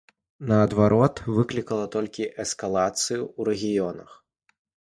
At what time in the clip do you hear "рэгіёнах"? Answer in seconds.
3.53-4.19